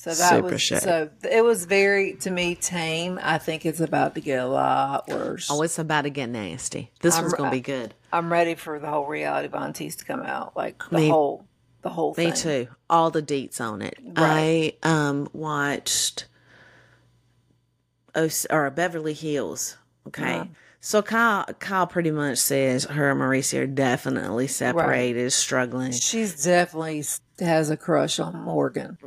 [0.01, 0.81] so that Super was shade.
[0.81, 3.19] so it was very to me tame.
[3.21, 5.47] I think it's about to get a lot worse.
[5.51, 6.89] Oh, it's about to get nasty.
[7.01, 7.93] This I'm, one's gonna be good.
[8.11, 11.45] I'm ready for the whole reality Von Tease to come out, like the me, whole
[11.83, 12.33] the whole me thing.
[12.33, 12.67] too.
[12.89, 13.99] All the deets on it.
[14.03, 14.75] Right.
[14.81, 16.25] I um watched
[18.15, 19.77] oh, or Beverly Hills.
[20.07, 20.33] Okay.
[20.33, 20.45] Uh-huh.
[20.83, 25.31] So Kyle, Kyle pretty much says her and Mauricio are definitely separated, right.
[25.31, 25.91] struggling.
[25.91, 27.03] She's definitely
[27.41, 28.97] has a crush on Morgan.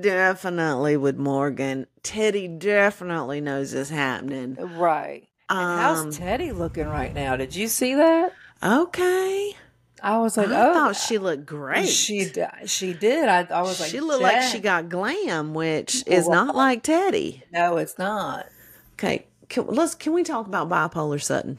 [0.00, 1.86] Definitely with Morgan.
[2.02, 4.56] Teddi definitely knows this happening.
[4.76, 5.28] Right.
[5.48, 7.36] Um, how's Teddi looking right now?
[7.36, 8.32] Did you see that?
[8.62, 9.56] Okay.
[10.02, 11.88] I was like, I oh, thought she looked great.
[11.88, 12.30] She
[12.66, 13.28] she did.
[13.28, 17.42] I, I was like, she looked like she got glam, which is not like Teddi.
[17.52, 18.46] No, it's not.
[18.92, 21.58] Okay, can, let's can we talk about bipolar Sutton?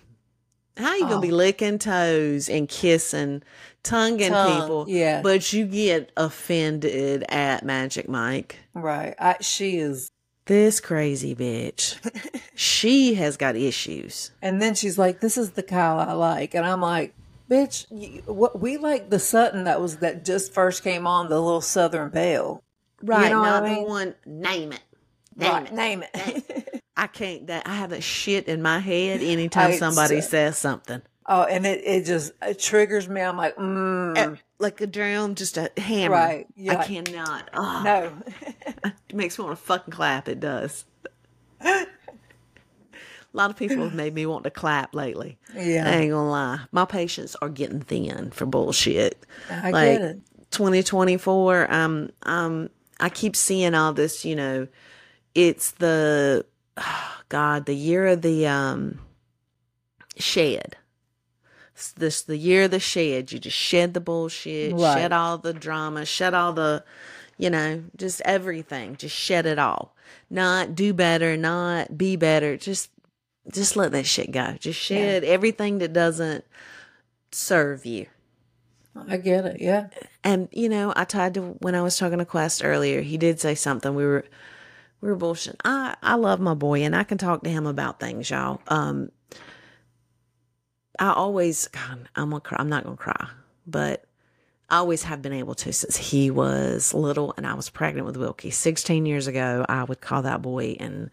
[0.80, 1.10] How you oh.
[1.10, 1.36] gonna be oh.
[1.36, 3.44] licking toes and kissing,
[3.84, 8.60] tonguing Tongue, people, yeah, but you get offended at Magic Mike?
[8.74, 9.13] Right.
[9.20, 10.10] I, she is
[10.46, 11.98] this crazy bitch.
[12.56, 14.32] she has got issues.
[14.42, 17.13] And then she's like, "This is the Kyle I like," and I'm like,
[17.50, 21.42] "Bitch, you, what we like the Sutton that was that just first came on the
[21.42, 22.63] little Southern Belle,
[23.04, 23.26] right?
[23.26, 23.84] You know not I mean?
[23.84, 24.15] the one.
[24.26, 24.82] Name it.
[25.36, 25.74] Name right, it.
[25.74, 26.15] Name it.
[26.15, 26.84] Name it.
[27.00, 31.02] I can't that I have a shit in my head anytime somebody says something.
[31.26, 33.22] Oh, and it, it just it triggers me.
[33.22, 34.38] I'm like, mm.
[34.60, 36.16] like a drum, just a hammer.
[36.16, 36.48] Right.
[36.60, 37.50] I like, cannot.
[37.54, 38.12] Oh, no.
[38.86, 40.28] it makes me want to fucking clap.
[40.28, 40.84] It does.
[41.62, 41.86] a
[43.32, 45.38] lot of people have made me want to clap lately.
[45.56, 45.88] Yeah.
[45.88, 46.60] I ain't gonna lie.
[46.74, 49.26] My patients are getting thin for bullshit.
[49.50, 50.20] I like, get it.
[50.52, 54.68] 2024, um, um, I keep seeing all this, you know,
[55.36, 56.46] it's the
[57.30, 59.00] God, the year of the um
[60.18, 60.76] shed.
[61.98, 63.32] this the year of the shed.
[63.32, 64.96] You just shed the bullshit, right.
[64.96, 66.84] shed all the drama, shed all the,
[67.38, 68.96] you know, just everything.
[68.98, 69.96] Just shed it all.
[70.30, 72.58] Not do better, not be better.
[72.58, 72.89] Just
[73.52, 74.56] just let that shit go.
[74.60, 75.30] Just shed yeah.
[75.30, 76.46] everything that doesn't
[77.32, 78.08] serve you.
[79.08, 79.88] I get it, yeah.
[80.24, 83.39] And you know, I tried to when I was talking to Qwest earlier, he did
[83.39, 83.96] say something.
[83.96, 84.26] We were
[85.02, 85.60] we were bullshit.
[85.64, 88.62] I I love my boy, and I can talk to him about things, y'all.
[88.68, 89.12] Um,
[91.00, 92.58] I always, God, I'm gonna cry.
[92.60, 93.30] I'm not gonna cry,
[93.66, 94.06] but
[94.70, 98.18] I always have been able to since he was little, and I was pregnant with
[98.18, 99.66] Wilkie 16 years ago.
[99.68, 101.10] I would call that boy and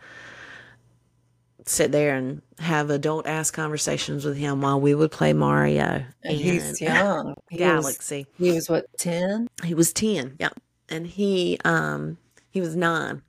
[1.64, 6.04] sit there and have adult ass conversations with him while we would play Mario.
[6.22, 7.34] And he's young.
[7.50, 8.26] He Galaxy.
[8.38, 9.48] Was, he was what, 10?
[9.64, 10.50] He was 10, yeah.
[10.88, 12.18] And he um
[12.50, 13.22] he was nine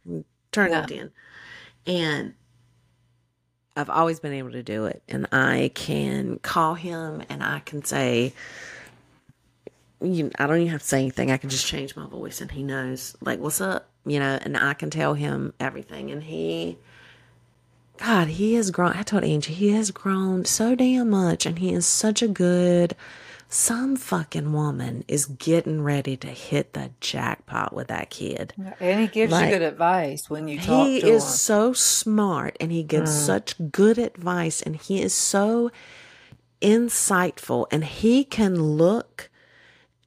[0.58, 0.86] turning yeah.
[0.86, 1.12] 10.
[1.86, 2.34] And
[3.76, 7.84] I've always been able to do it, and I can call him and I can
[7.86, 8.34] say,
[10.02, 11.32] you, I don't even have to say anything.
[11.32, 14.58] I can just change my voice, and he knows, like, what's up, you know, and
[14.58, 16.78] I can tell him everything, and he.
[17.98, 18.94] God, he has grown.
[18.94, 22.96] I told Angie, he has grown so damn much, and he is such a good.
[23.50, 28.54] Some fucking woman is getting ready to hit the jackpot with that kid.
[28.80, 31.30] And he gives Like, you good advice when you talk He is him.
[31.30, 33.26] so smart and he gives mm.
[33.26, 35.72] such good advice and he is so
[36.62, 39.30] insightful and he can look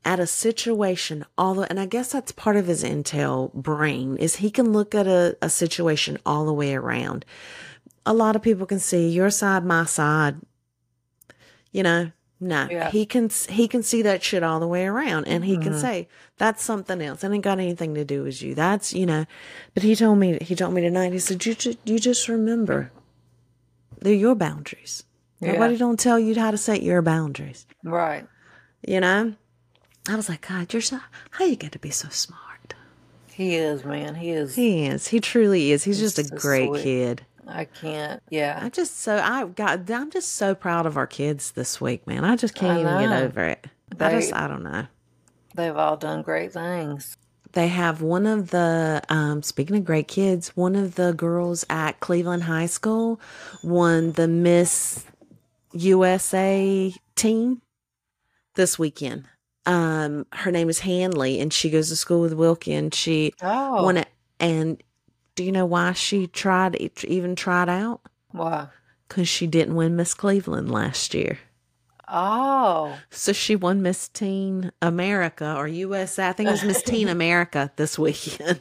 [0.05, 4.51] at a situation although and I guess that's part of his intel brain is he
[4.51, 7.25] can look at a, a situation all the way around.
[8.05, 10.37] A lot of people can see your side, my side.
[11.73, 12.91] You know, no, Yeah.
[12.91, 15.81] he can he can see that shit all the way around, and he can mm-hmm.
[15.81, 17.23] say that's something else.
[17.23, 18.55] It ain't got anything to do with you.
[18.55, 19.27] That's you know.
[19.75, 21.13] But he told me he told me tonight.
[21.13, 22.91] He said you just you just remember
[24.01, 25.05] they're your boundaries.
[25.41, 25.53] Yeah.
[25.53, 27.67] Nobody don't tell you how to set your boundaries.
[27.85, 28.27] Right.
[28.87, 29.35] You know.
[30.09, 30.99] I was like, God, you're so
[31.31, 32.41] how you get to be so smart.
[33.41, 34.17] He is, man.
[34.17, 34.55] He is.
[34.55, 35.09] He is.
[35.09, 35.85] He truly is.
[35.85, 36.83] He's just a so great sweet.
[36.83, 37.27] kid.
[37.51, 38.23] I can't.
[38.31, 38.59] Yeah.
[38.63, 42.25] I just so I got I'm just so proud of our kids this week, man.
[42.25, 43.67] I just can't I even get over it.
[43.99, 44.87] I just I don't know.
[45.55, 47.17] They've all done great things.
[47.53, 52.01] They have one of the um speaking of great kids, one of the girls at
[52.01, 53.21] Cleveland High School
[53.63, 55.05] won the Miss
[55.73, 57.63] USA team
[58.55, 59.25] this weekend.
[59.67, 63.83] Um her name is Hanley and she goes to school with Wilkie and she Oh.
[63.85, 64.09] won it
[64.39, 64.83] and
[65.41, 68.03] do you know why she tried even tried out?
[68.31, 68.67] Why?
[69.09, 71.39] Cuz she didn't win Miss Cleveland last year.
[72.07, 72.99] Oh.
[73.09, 76.29] So she won Miss Teen America or USA.
[76.29, 78.61] I think it was Miss Teen America this weekend.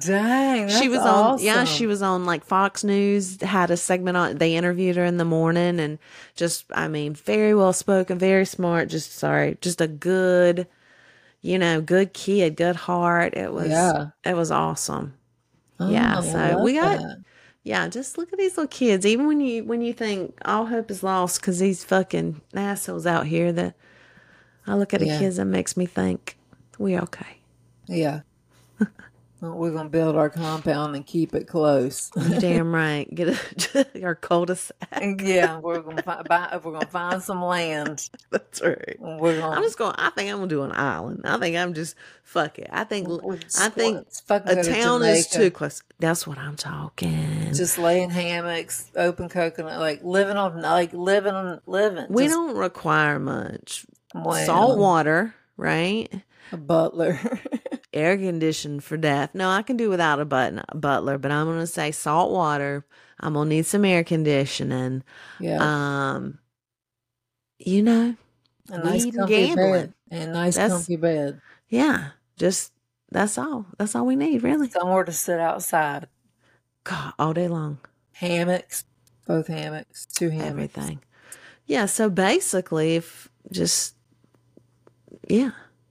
[0.00, 0.68] Dang.
[0.70, 4.56] she was on, yeah, she was on like Fox News, had a segment on, they
[4.56, 5.98] interviewed her in the morning and
[6.34, 10.66] just, I mean, very well spoken, very smart, just sorry, just a good,
[11.42, 13.34] you know, good kid, good heart.
[13.36, 14.06] It was, Yeah.
[14.24, 15.14] it was awesome.
[15.80, 16.16] Yeah.
[16.16, 17.18] Oh, I So we got, that.
[17.62, 19.04] yeah, just look at these little kids.
[19.06, 23.26] Even when you when you think all hope is lost because these fucking assholes out
[23.26, 23.74] here, that
[24.66, 25.18] I look at the Yeah.
[25.18, 26.36] kids, that makes me think
[26.78, 27.38] we okay.
[27.86, 28.20] Yeah.
[29.40, 32.10] We're gonna build our compound and keep it close.
[32.40, 33.12] Damn right.
[33.14, 33.28] Get
[33.74, 35.20] a, our cul-de-sac.
[35.22, 38.10] yeah, we're gonna find, buy, we're gonna find some land.
[38.30, 38.96] That's right.
[38.98, 39.54] We're gonna.
[39.56, 39.94] I'm just going.
[39.96, 41.20] I think I'm gonna do an island.
[41.24, 42.68] I think I'm just fuck it.
[42.72, 45.82] I think I think going- it's fucking a go to town is too close.
[46.00, 47.52] That's what I'm talking.
[47.54, 52.06] just laying hammocks, open coconut, like living on, like living on living.
[52.08, 56.12] we Just, don't require much well, salt water, right?
[56.50, 57.20] A butler.
[57.98, 59.34] Air conditioned for death.
[59.34, 62.84] No, I can do without a button, butler, but I'm going to say salt water.
[63.20, 65.02] I'm going to need some air conditioning.
[65.40, 66.38] yeah, Um,
[67.58, 68.14] you know,
[68.70, 69.72] a nice comfy gambling.
[69.72, 72.72] bed, and nice That's- comfy bed, yeah, just
[73.10, 73.66] that's all.
[73.78, 74.68] That's all we need, really.
[74.70, 76.06] somewhere to sit outside.
[76.84, 77.78] God, all day long,
[78.12, 78.84] Hammocks,
[79.26, 80.50] both hammocks, two hammocks.
[80.50, 81.00] everything.
[81.66, 83.94] Yeah, so basically, if just,
[85.28, 85.50] yeah,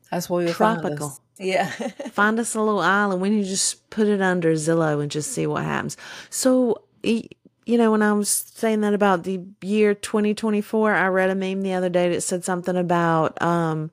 [0.10, 1.20] That's where you'll Tropical.
[1.40, 1.70] Yeah,
[2.12, 3.22] find us a little island.
[3.22, 5.98] We need to just put it under Zillow and just see what happens.
[6.30, 11.36] So, you know, when I was saying that about the year 2024, I read a
[11.36, 13.92] meme the other day that said something about um,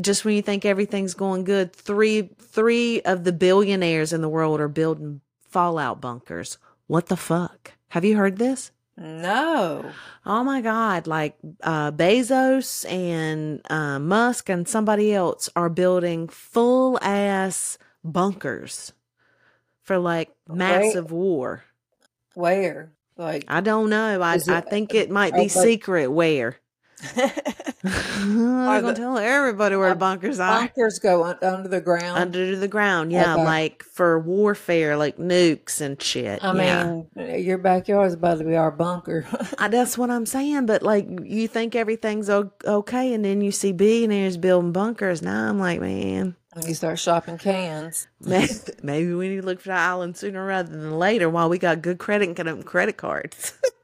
[0.00, 4.60] just when you think everything's going good, three three of the billionaires in the world
[4.60, 6.58] are building fallout bunkers.
[6.86, 7.72] What the fuck?
[7.88, 8.70] Have you heard this?
[8.96, 9.90] No,
[10.24, 11.06] Oh my God.
[11.06, 18.92] Like uh, Bezos and uh, Musk and somebody else are building full ass bunkers
[19.82, 21.64] for like massive war.
[22.34, 22.92] where?
[23.16, 24.20] Like, I don't know.
[24.20, 26.56] I, Is I think it might be secret where.
[27.02, 30.60] They're gonna tell everybody where the uh, bunkers are.
[30.60, 32.18] bunkers go un- under the ground.
[32.18, 33.12] Under the ground.
[33.12, 33.34] Yeah.
[33.34, 33.44] Okay.
[33.44, 36.42] Like for warfare, like nukes and shit.
[36.44, 37.02] I yeah.
[37.16, 39.26] mean, your backyard is about to be our bunker.
[39.58, 40.66] I, that's what I'm saying.
[40.66, 45.22] But like, you think everything's o- okay, and then you see billionaires building bunkers.
[45.22, 48.08] Now I'm like, man, when you start shopping cans.
[48.20, 51.82] maybe, we need to look for the island sooner rather than later while we got
[51.82, 53.54] good credit and credit cards.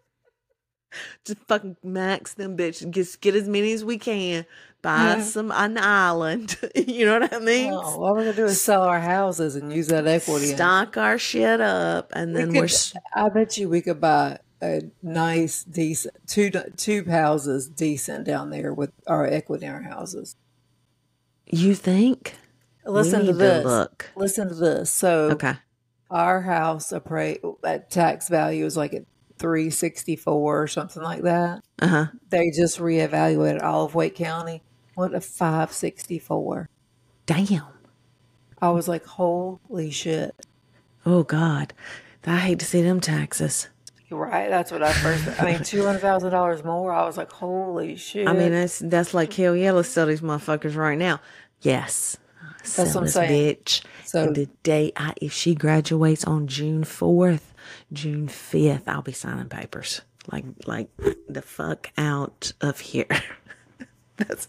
[1.24, 2.90] Just fucking max them bitches.
[2.90, 4.46] Just get as many as we can.
[4.81, 5.22] Buy Mhm.
[5.22, 6.57] some on the island.
[6.74, 7.72] you know what I mean?
[7.72, 10.46] Oh, all we're gonna do is sell our houses and use that equity.
[10.55, 12.64] Stock our shit up, and We then we're.
[12.64, 18.51] s- I bet you we could buy a nice, decent two two houses decent down
[18.51, 20.37] there with our equity in our houses.
[21.46, 22.37] You think?
[22.85, 23.64] Listen to this.
[23.64, 24.11] look.
[24.16, 24.90] Listen to this.
[24.92, 25.55] So Okay.
[26.11, 28.92] our house appra- at tax value is like
[29.38, 31.62] at three sixty four or something like that.
[31.81, 32.07] Uh huh.
[32.31, 34.62] They just reevaluated all of Wake County.
[34.94, 36.68] What a five sixty four.
[37.27, 37.62] Damn.
[38.61, 40.35] I was like, holy shit.
[41.07, 41.72] Oh God,
[42.27, 43.68] I hate to see them taxes.
[44.11, 44.48] Right.
[44.48, 45.40] That's what I first.
[45.40, 46.92] I mean, two hundred thousand dollars more.
[46.92, 48.27] I was like, holy shit.
[48.27, 49.72] I mean, that's that's like hell yeah.
[49.72, 51.20] Let's sell these motherfuckers right now.
[51.61, 52.16] Yes,
[52.64, 53.57] sell what I'm saying.
[53.57, 53.83] bitch.
[54.05, 57.53] So- and the day I, if she graduates on June fourth,
[57.92, 60.02] June fifth, I'll be signing papers.
[60.31, 60.88] Like like
[61.28, 63.07] the fuck out of here.
[64.16, 64.48] that's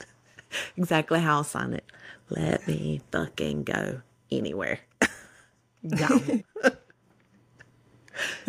[0.77, 1.85] exactly how I'll sign it.
[2.29, 4.01] Let me fucking go
[4.31, 4.79] anywhere.
[5.97, 6.19] go.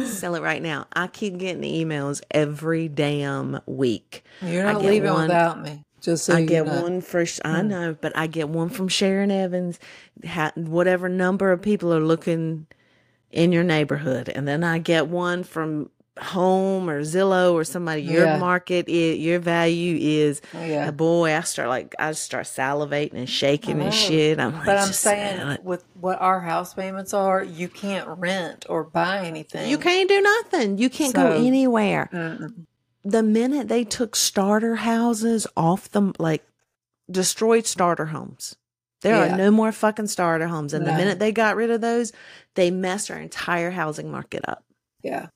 [0.04, 0.87] Sell it right now.
[0.92, 4.24] I keep getting emails every damn week.
[4.42, 5.85] you're I not leaving one- without me.
[6.00, 7.68] Just so I get one for I hmm.
[7.68, 9.78] know, but I get one from Sharon Evans.
[10.26, 12.66] Ha, whatever number of people are looking
[13.31, 18.03] in your neighborhood, and then I get one from Home or Zillow or somebody.
[18.03, 18.38] Your Yeah.
[18.38, 20.43] market, is, your value is.
[20.53, 20.88] Yeah.
[20.88, 24.38] uh, boy, I start like I start salivating and shaking and shit.
[24.38, 25.64] I'm like, But I'm saying, it.
[25.64, 29.71] with what our house payments are, you can't rent or buy anything.
[29.71, 30.77] You can't do nothing.
[30.77, 32.11] You can't go anywhere.
[32.12, 32.66] Mm-mm.
[33.03, 36.43] The minute they took starter houses off them, like
[37.11, 38.57] destroyed starter homes.
[39.03, 39.35] There Yeah.
[39.35, 40.75] are no more fucking starter homes.
[40.75, 42.13] And the minute they got rid of those,
[42.55, 44.65] they messed our entire housing market up.
[45.03, 45.29] Yeah.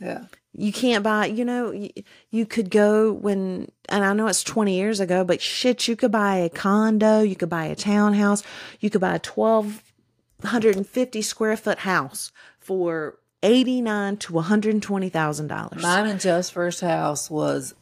[0.00, 0.24] Yeah.
[0.56, 1.90] You can't buy, you know, you,
[2.30, 6.12] you could go when, and I know it's 20 years ago, but shit, you could
[6.12, 8.42] buy a condo, you could buy a townhouse,
[8.80, 15.82] you could buy a 1,250 square foot house for 89 to $120,000.
[15.82, 17.74] Mine and Just First House was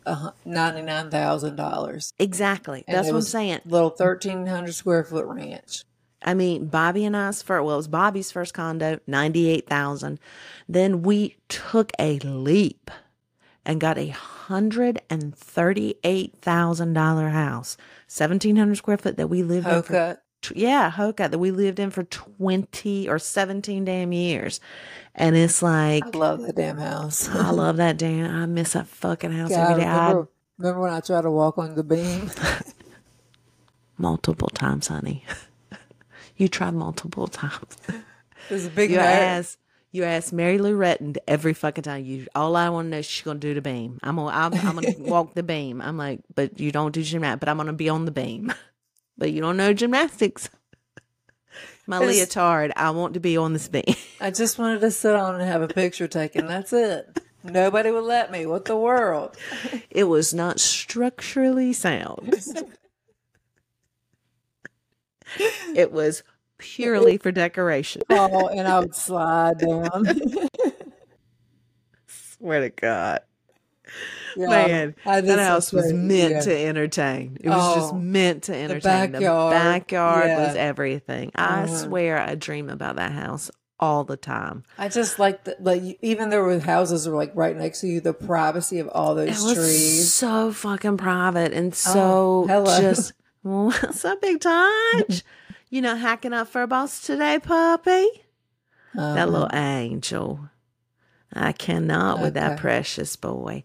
[0.44, 2.12] ninety nine thousand dollars.
[2.18, 2.84] Exactly.
[2.86, 3.60] That's what I'm saying.
[3.64, 5.84] Little thirteen hundred square foot ranch.
[6.24, 10.20] I mean, Bobby and I's first, well, it was Bobby's first condo, 98,000.
[10.68, 12.92] Then we took a leap
[13.66, 14.14] and got a
[14.48, 19.72] $138,000 house, 1,700 square foot that we lived in.
[20.42, 20.54] For, Hoka.
[20.54, 24.60] tw- yeah, Hoka that we lived in for 20 or 17 damn years.
[25.14, 27.28] And it's like, I love that damn house.
[27.28, 29.88] I love that damn, I miss that fucking house God, every day.
[29.88, 30.28] I, remember,
[30.58, 32.30] remember when I tried to walk on the beam?
[33.98, 35.24] multiple times, honey.
[36.36, 37.76] you tried multiple times.
[38.50, 39.08] Was a big You motor.
[39.08, 39.58] ask,
[39.92, 42.04] you ask Mary Lou Retton every fucking time.
[42.04, 43.98] You all I want to know is she's gonna do the beam.
[44.02, 45.80] I'm gonna I'm, I'm gonna walk the beam.
[45.82, 47.40] I'm like, but you don't do gymnastics.
[47.40, 48.52] But I'm gonna be on the beam.
[49.18, 50.48] But you don't know gymnastics.
[51.86, 52.72] My It's- leotard.
[52.76, 53.84] I want to be on this beam.
[54.20, 56.46] I just wanted to sit on and have a picture taken.
[56.46, 57.20] That's it.
[57.44, 58.46] Nobody would let me.
[58.46, 59.36] What the world?
[59.90, 62.34] It was not structurally sound.
[65.74, 66.22] it was
[66.58, 68.02] purely for decoration.
[68.08, 70.06] Oh, and I would slide down.
[72.06, 73.20] Swear to God.
[74.36, 76.40] Yeah, Man, that house was meant yeah.
[76.40, 77.36] to entertain.
[77.40, 79.12] It was just Oh, meant to entertain.
[79.12, 80.46] The backyard, backyard, yeah.
[80.46, 81.32] was everything.
[81.34, 81.66] I Uh-huh.
[81.76, 84.62] swear I dream about that house all the time.
[84.78, 88.00] I just like the, like even there were houses were like right next to you.
[88.00, 90.12] The privacy of all It those was trees.
[90.14, 92.80] so fucking private and so Oh, hello.
[92.80, 95.24] just what's up, Big Touch?
[95.68, 98.08] you know, hacking up for a boss today, puppy.
[98.94, 99.26] That Uh-huh.
[99.26, 100.48] little angel.
[101.32, 103.64] I cannot with that precious boy.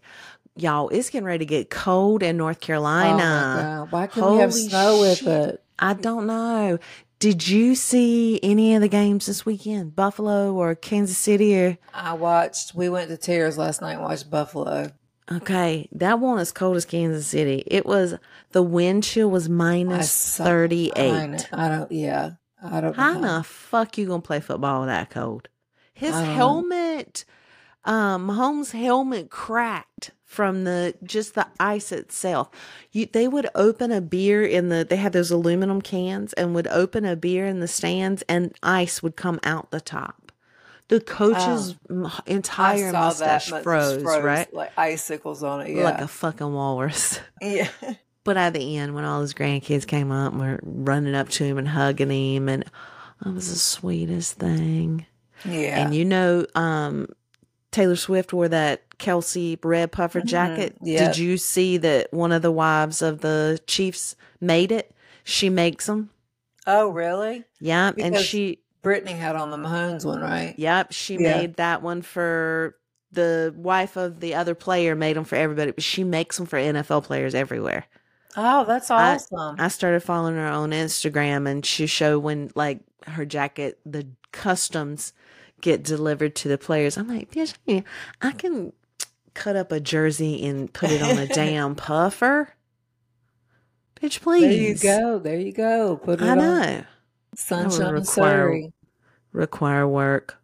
[0.56, 3.86] Y'all, it's getting ready to get cold in North Oh Carolina.
[3.88, 3.92] God.
[3.92, 5.62] Why couldn't we have Holy snow with it?
[5.78, 6.78] I don't know.
[7.20, 9.94] Did you see any of the games this weekend?
[9.96, 12.74] Buffalo or Kansas City or I watched.
[12.74, 14.92] We went to Tears last night and watched Buffalo.
[15.30, 17.62] Okay, that one as cold as Kansas City.
[17.66, 18.14] It was
[18.52, 21.92] the wind chill was minus thirty I, I don't.
[21.92, 22.30] Yeah,
[22.62, 22.96] I don't.
[22.96, 25.48] How the fuck you gonna play football that cold?
[25.92, 27.24] His helmet,
[27.88, 32.50] um, Mahomes' helmet cracked from the just the ice itself.
[32.92, 36.68] You they would open a beer in the they had those aluminum cans and would
[36.68, 40.30] open a beer in the stands and ice would come out the top.
[40.88, 41.76] The coach's
[42.26, 42.92] entire Oh.
[42.92, 44.52] Saw mustache that much froze, right?
[44.52, 45.74] Like icicles on it.
[45.74, 45.84] Yeah.
[45.84, 47.20] Like a fucking walrus.
[47.42, 47.68] yeah.
[48.24, 51.44] But at the end, when all his grandkids came up and were running up to
[51.44, 52.64] him and hugging him, and
[53.24, 55.06] it was the sweetest thing.
[55.44, 55.80] Yeah.
[55.80, 57.08] And you know, um,
[57.70, 60.74] Taylor Swift wore that Kelce red puffer jacket.
[60.76, 60.86] Mm-hmm.
[60.86, 61.06] yeah.
[61.08, 64.94] Did you see that one of the wives of the Chiefs made it?
[65.24, 66.10] She makes them.
[66.66, 67.44] oh, really?
[67.60, 67.96] Yep.
[67.98, 70.54] and she, Brittany had on the Mahomes one, right?
[70.58, 71.36] yep, she Yeah.
[71.38, 72.76] made that one for
[73.12, 76.58] the wife of the other player, made them for everybody, but she makes them for
[76.58, 77.84] NFL players everywhere.
[78.36, 79.56] Oh, that's I- awesome.
[79.58, 85.12] I started following her on Instagram and she showed when like her jacket, the customs
[85.60, 86.96] get delivered to the players.
[86.96, 87.54] I'm like, bitch,
[88.22, 88.72] I can
[89.34, 92.54] cut up a jersey and put it on a damn puffer.
[94.00, 94.80] Bitch, please.
[94.80, 95.18] There you go.
[95.18, 95.96] There you go.
[95.96, 96.84] Put it I on know.
[97.34, 98.72] Sunshine require- Surry.
[99.32, 100.36] Require work.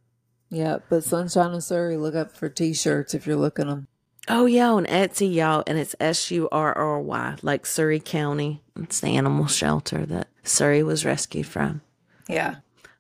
[0.51, 3.89] Yeah, but Sunshine and Surry, look up for t-shirts if you're looking them.
[4.29, 8.63] Oh yeah, on Etsy, y'all, and it's S U R R Y, like Surry County.
[8.81, 11.81] It's the animal shelter that Surry was rescued from.
[12.29, 12.57] Yeah.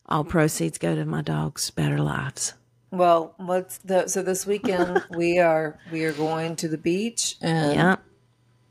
[0.09, 2.55] All proceeds go to my dog's better lives.
[2.91, 7.75] Well, what's the so this weekend we are we are going to the beach and
[7.75, 7.97] Yeah.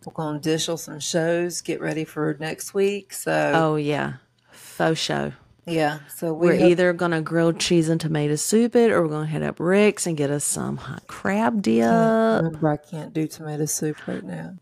[0.05, 1.61] we're going to dish some shows.
[1.61, 3.13] Get ready for next week.
[3.13, 4.13] So Oh yeah.
[4.51, 5.33] Faux show.
[5.65, 9.07] yeah, so we We're hope- either gonna grill cheese and tomato soup it, or we're
[9.09, 11.83] gonna head up Rick's and get us some hot crab dip.
[11.85, 14.55] remember I can't do tomato soup right now.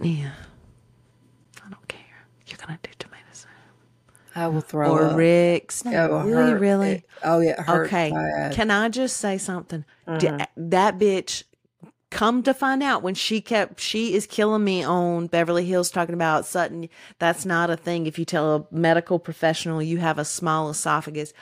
[0.00, 0.32] Yeah.
[1.64, 2.00] I don't care.
[2.46, 3.03] You're gonna do tomato soup
[4.34, 5.16] I will throw or up.
[5.16, 5.84] Rick's.
[5.84, 6.60] Will really, hurt.
[6.60, 6.90] really.
[6.90, 8.10] It- oh yeah, Okay.
[8.52, 9.84] Can I just say something?
[10.18, 10.70] D- mm-hmm.
[10.70, 11.44] that bitch
[12.10, 16.14] come to find out when she kept she is killing me on Beverly Hills talking
[16.14, 20.24] about Sutton that's not a thing if you tell a medical professional you have a
[20.24, 21.32] small esophagus.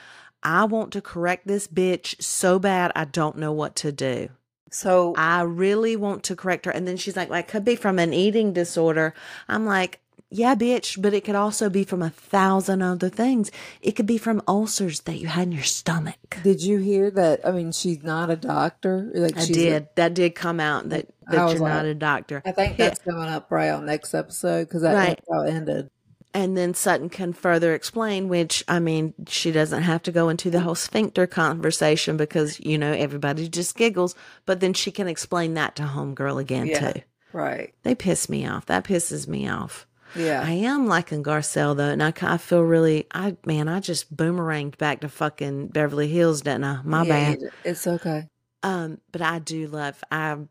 [0.41, 4.29] I want to correct this bitch so bad I don't know what to do.
[4.71, 6.71] so I really want to correct her.
[6.71, 9.13] And then she's like, well, it could be from an eating disorder.
[9.47, 9.99] I'm like,
[10.33, 13.51] yeah, bitch, but it could also be from a thousand other things.
[13.81, 16.37] It could be from ulcers that you had in your stomach.
[16.43, 17.45] did you hear that?
[17.45, 19.11] I mean, she's not a doctor.
[19.13, 19.87] Like I did.
[19.95, 22.41] that did come out that, that you're not a doctor.
[22.45, 25.07] I think that's coming up right on next episode because that, Right.
[25.09, 25.89] that's how it ended.
[26.35, 30.49] And then Sutton can further explain, which I mean, she doesn't have to go into
[30.49, 34.15] the whole sphincter conversation because, you know, everybody just giggles,
[34.47, 36.91] but then she can explain that to Homegirl again Yeah.
[36.93, 37.01] too.
[37.33, 37.73] Right.
[37.83, 38.65] They piss me off.
[38.65, 39.85] That pisses me off.
[40.15, 40.41] Yeah.
[40.43, 44.77] I am liking Garcelle though, and I, I feel really, I man, I just boomeranged
[44.77, 46.81] back to fucking Beverly Hills, didn't I?
[46.83, 47.39] My Yeah, bad.
[47.63, 48.27] It's okay.
[48.61, 50.03] Um, but I do love.
[50.11, 50.49] I'm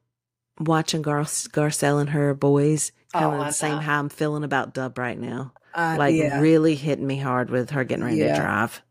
[0.58, 2.92] watching Gar- Garcelle and her boys.
[3.12, 5.52] Kind Oh, of the same how I'm feeling about Dub right now.
[5.74, 6.40] Uh, Like yeah.
[6.40, 8.34] really hitting me hard with her getting ready Yeah.
[8.34, 8.82] to drive.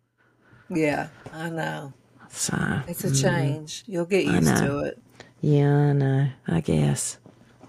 [0.70, 1.08] Yeah.
[1.34, 1.94] I know.
[2.30, 2.56] So
[2.88, 3.84] It's a mm, change.
[3.88, 5.00] You'll get used to it.
[5.42, 6.30] Yeah, I know.
[6.48, 7.18] I guess.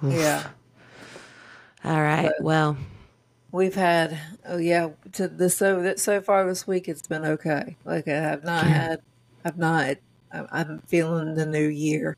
[0.02, 0.46] Yeah.
[1.84, 2.30] All right.
[2.38, 2.76] But- well,
[3.50, 7.76] We've had oh yeah to the so that so far this week it's been okay.
[7.84, 8.70] Like I have not Yeah.
[8.70, 9.00] had
[9.44, 9.96] I've not
[10.32, 12.16] I'm, I'm feeling the new year.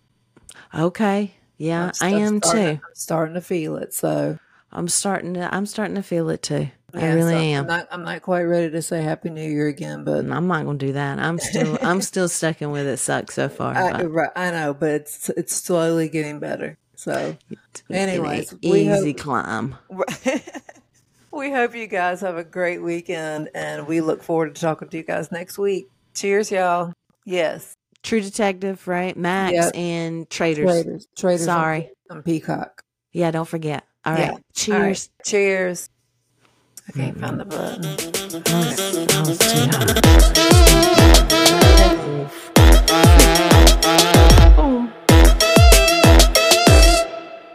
[0.72, 1.34] okay.
[1.58, 2.82] Yeah, I'm I am starting, too.
[2.84, 3.92] I'm starting to feel it.
[3.94, 4.38] So
[4.72, 5.52] I'm starting to.
[5.54, 6.68] I'm starting to feel it too.
[6.94, 7.60] I really so am.
[7.62, 10.46] I'm not I'm not quite ready to say Happy New Year again, but mm, I'm
[10.46, 11.18] not gonna do that.
[11.18, 12.98] I'm still I'm still sticking with it.
[12.98, 13.74] Sucks so far.
[13.74, 16.78] I, right, I know, but it's it's slowly getting better.
[16.96, 19.76] So it's been an anyways, we easy hope- climb.
[21.32, 24.96] we hope you guys have a great weekend, and we look forward to talking to
[24.96, 25.88] you guys next week.
[26.14, 26.92] Cheers, y'all.
[27.24, 29.16] Yes, True Detective, right?
[29.16, 29.72] Max Yep.
[29.74, 30.64] and Traitors.
[30.70, 31.44] traitors, traitors.
[31.44, 31.90] Sorry.
[32.10, 32.82] on Peacock.
[33.12, 33.84] Yeah, don't forget.
[34.04, 34.20] All right.
[34.24, 34.30] Yeah.
[34.32, 34.78] All Cheers.
[35.18, 35.24] right.
[35.24, 35.88] Cheers.
[36.86, 37.24] I can't mm-hmm.
[37.26, 37.80] find the button.
[37.82, 39.68] That was- that was too
[44.18, 44.33] hot.